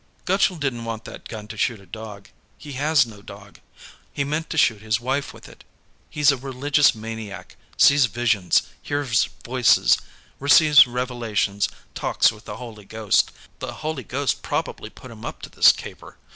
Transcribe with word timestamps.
"Gutchall 0.25 0.57
didn't 0.59 0.83
want 0.85 1.05
that 1.05 1.27
gun 1.29 1.47
to 1.49 1.55
shoot 1.55 1.79
a 1.79 1.85
dog. 1.85 2.29
He 2.57 2.71
has 2.71 3.05
no 3.05 3.21
dog. 3.21 3.59
He 4.11 4.23
meant 4.23 4.49
to 4.49 4.57
shoot 4.57 4.81
his 4.81 4.99
wife 4.99 5.31
with 5.31 5.47
it. 5.47 5.63
He's 6.09 6.31
a 6.31 6.37
religious 6.37 6.95
maniac; 6.95 7.55
sees 7.77 8.07
visions, 8.07 8.63
hears 8.81 9.25
voices, 9.45 9.99
receives 10.39 10.87
revelations, 10.87 11.69
talks 11.93 12.31
with 12.31 12.45
the 12.45 12.57
Holy 12.57 12.85
Ghost. 12.85 13.31
The 13.59 13.73
Holy 13.73 14.03
Ghost 14.03 14.41
probably 14.41 14.89
put 14.89 15.11
him 15.11 15.23
up 15.23 15.43
to 15.43 15.49
this 15.51 15.71
caper. 15.71 16.17